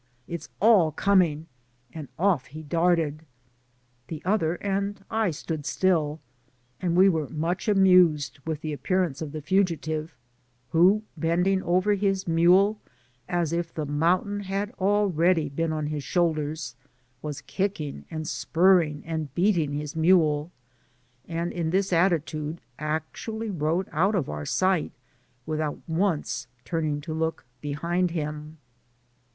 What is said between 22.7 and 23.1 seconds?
ac